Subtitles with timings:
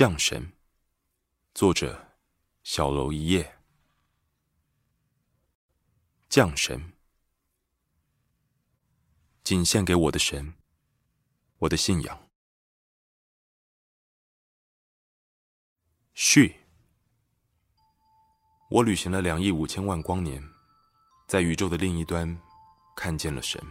[0.00, 0.54] 降神，
[1.52, 2.16] 作者
[2.62, 3.58] 小楼一夜。
[6.30, 6.94] 降神，
[9.44, 10.54] 仅献给我的神，
[11.58, 12.30] 我的信仰。
[16.14, 16.56] 序，
[18.70, 20.42] 我旅行了两亿五千万光年，
[21.26, 22.40] 在宇宙的另一端
[22.96, 23.62] 看见了神。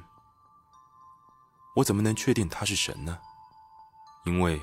[1.77, 3.19] 我怎么能确定他是神呢？
[4.25, 4.61] 因为。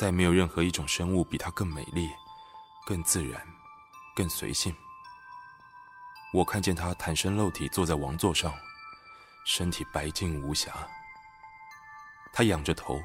[0.00, 2.10] 再没有任何一种生物比它更美丽、
[2.86, 3.38] 更自然、
[4.16, 4.74] 更随性。
[6.32, 8.50] 我看见它袒身露体坐在王座上，
[9.44, 10.72] 身体白净无瑕。
[12.32, 12.98] 他仰着头，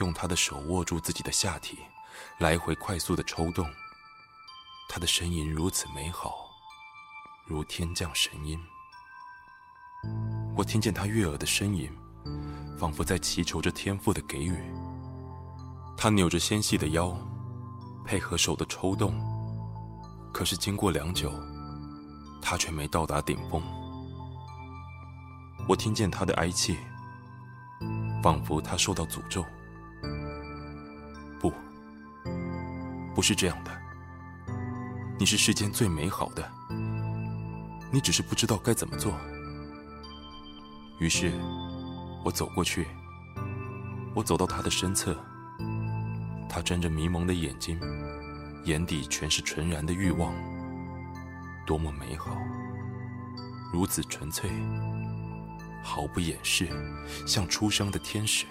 [0.00, 1.78] 用他的手握住自己的下体，
[2.38, 3.72] 来回快速的抽动。
[4.88, 6.50] 他的声音如此美好，
[7.46, 8.60] 如天降神音。
[10.56, 11.88] 我听见他悦耳的呻吟，
[12.76, 14.58] 仿佛在祈求着天父的给予。
[16.02, 17.14] 他扭着纤细的腰，
[18.06, 19.12] 配合手的抽动。
[20.32, 21.30] 可是经过良久，
[22.40, 23.62] 他却没到达顶峰。
[25.68, 26.78] 我听见他的哀泣，
[28.22, 29.44] 仿佛他受到诅咒。
[31.38, 31.52] 不，
[33.14, 33.70] 不是这样的。
[35.18, 36.50] 你是世间最美好的，
[37.92, 39.12] 你只是不知道该怎么做。
[40.98, 41.30] 于是，
[42.24, 42.88] 我走过去，
[44.14, 45.14] 我走到他的身侧。
[46.52, 47.80] 他睁着迷蒙的眼睛，
[48.64, 50.34] 眼底全是纯然的欲望。
[51.64, 52.36] 多么美好，
[53.72, 54.50] 如此纯粹，
[55.84, 56.68] 毫不掩饰，
[57.24, 58.44] 像出生的天使。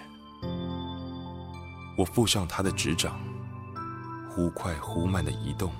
[1.98, 3.20] 我附上他的指掌，
[4.30, 5.70] 忽快忽慢的移动。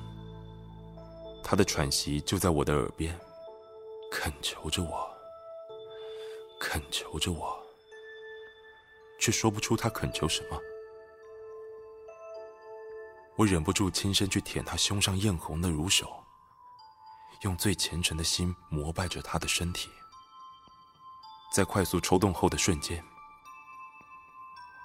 [1.42, 3.18] 他的喘息就在我的耳边，
[4.12, 5.08] 恳求着我，
[6.60, 7.58] 恳求着我，
[9.18, 10.60] 却说不出他恳求什么。
[13.40, 16.22] 我忍不住亲身去舔他胸上艳红的乳手，
[17.40, 19.88] 用最虔诚的心膜拜着他的身体。
[21.50, 23.02] 在快速抽动后的瞬间，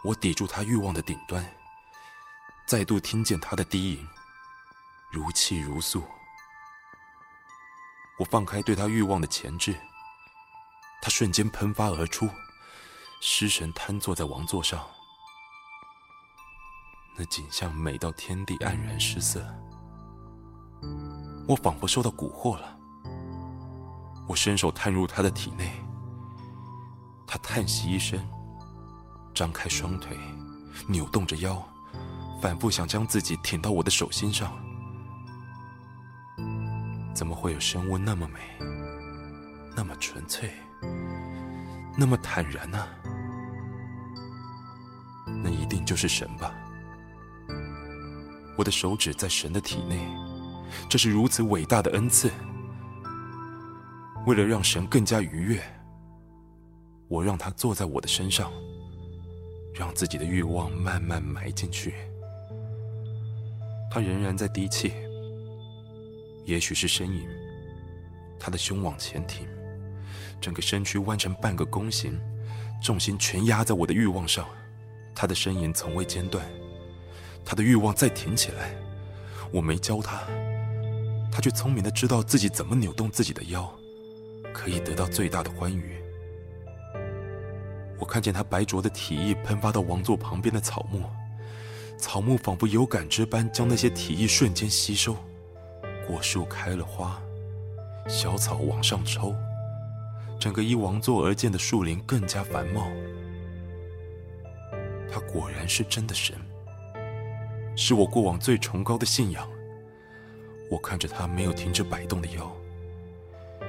[0.06, 1.46] 我抵住他欲望的顶端，
[2.66, 4.08] 再度听见他的低吟，
[5.12, 6.02] 如泣如诉。
[8.18, 9.78] 我放开对他欲望的钳制，
[11.02, 12.30] 他瞬间喷发而出，
[13.20, 14.95] 失神瘫坐在王座上。
[17.18, 19.42] 那景象美到天地黯然失色，
[21.48, 22.78] 我仿佛受到蛊惑了。
[24.28, 25.72] 我伸手探入他的体内，
[27.26, 28.20] 他叹息一声，
[29.34, 30.18] 张开双腿，
[30.88, 31.64] 扭动着腰，
[32.42, 34.52] 反复想将自己挺到我的手心上。
[37.14, 38.40] 怎么会有生物那么美，
[39.74, 40.52] 那么纯粹，
[41.98, 42.86] 那么坦然呢？
[45.26, 46.54] 那一定就是神吧。
[48.56, 50.00] 我的手指在神的体内，
[50.90, 52.32] 这是如此伟大的恩赐。
[54.26, 55.62] 为了让神更加愉悦，
[57.08, 58.52] 我让他坐在我的身上，
[59.74, 61.94] 让自己的欲望慢慢埋进去。
[63.92, 64.94] 他仍然在低泣，
[66.46, 67.28] 也许是呻吟。
[68.40, 69.48] 他的胸往前挺，
[70.42, 72.20] 整个身躯弯成半个弓形，
[72.82, 74.48] 重心全压在我的欲望上。
[75.14, 76.46] 他的呻吟从未间断。
[77.46, 78.76] 他的欲望再挺起来，
[79.52, 80.24] 我没教他，
[81.32, 83.72] 他却聪明的知道自己怎么扭动自己的腰，
[84.52, 85.96] 可以得到最大的欢愉。
[88.00, 91.04] 我看见他白灼的体液喷发到王座旁边的草木，
[91.98, 95.16] 草木仿佛有感知般将那些体液瞬间吸收。
[96.08, 97.22] 果树开了花，
[98.08, 99.34] 小草往上抽，
[100.40, 102.88] 整个依王座而建的树林更加繁茂。
[105.10, 106.36] 他果然是真的神。
[107.76, 109.48] 是我过往最崇高的信仰。
[110.72, 112.52] 我看着他没有停止摆动的腰，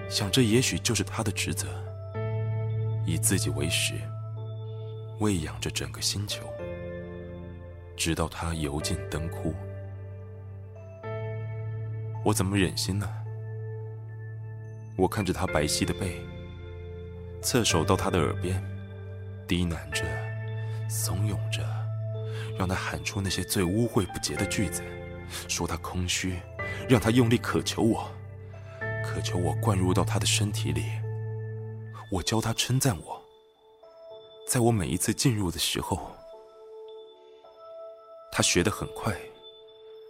[0.09, 1.69] 想着也许就是他的职责，
[3.05, 3.95] 以自己为食，
[5.21, 6.43] 喂养着整个星球，
[7.97, 9.55] 直到他油尽灯枯。
[12.25, 13.09] 我怎么忍心呢？
[14.97, 16.19] 我看着他白皙的背，
[17.43, 18.63] 侧手到他的耳边，
[19.47, 20.03] 低喃着，
[20.89, 21.63] 怂恿着。
[22.59, 24.83] 让他喊出那些最污秽不洁的句子，
[25.49, 26.39] 说他空虚，
[26.89, 28.11] 让他用力渴求我，
[29.05, 30.85] 渴求我灌入到他的身体里。
[32.11, 33.21] 我教他称赞我，
[34.49, 36.11] 在我每一次进入的时候，
[38.33, 39.17] 他学得很快。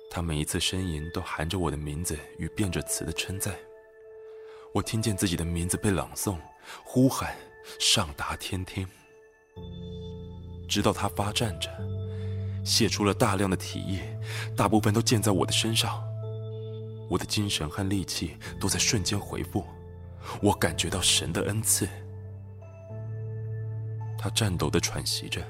[0.09, 3.55] 他每一次呻吟都含着我的名字与变着词的称赞。
[4.73, 6.37] 我听见自己的名字被朗诵、
[6.85, 7.37] 呼喊，
[7.79, 8.87] 上达天听，
[10.69, 11.69] 直到他发站着。
[12.67, 14.19] 泄出了大量的体液，
[14.57, 16.03] 大部分都溅在我的身上。
[17.09, 19.65] 我的精神和力气都在瞬间恢复，
[20.43, 21.89] 我感觉到神的恩赐。
[24.19, 25.41] 他颤抖的喘息着，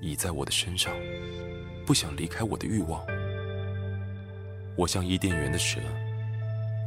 [0.00, 0.92] 倚在我的身上，
[1.86, 3.00] 不想离开我的欲望。
[4.76, 5.78] 我像伊甸园的蛇，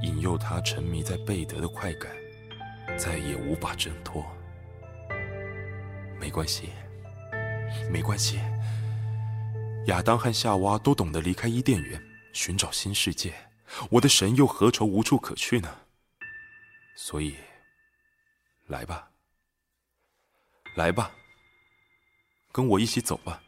[0.02, 2.12] 引诱他沉迷在贝德的快感，
[2.98, 4.26] 再也无法挣脱。
[6.20, 6.72] 没关系，
[7.90, 8.38] 没关系。
[9.88, 12.02] 亚当和夏娃都懂得离开伊甸园，
[12.34, 13.34] 寻找新世界。
[13.90, 15.76] 我的神又何愁无处可去呢？
[16.96, 17.36] 所以，
[18.68, 19.10] 来吧，
[20.76, 21.12] 来吧，
[22.52, 23.42] 跟我一起走吧，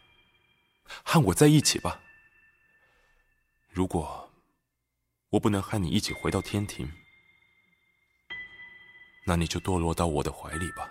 [1.03, 2.01] 和我在一起吧。
[3.69, 4.31] 如果
[5.30, 6.91] 我不能和你一起回到天庭，
[9.25, 10.89] 那你就堕落到我的怀里吧。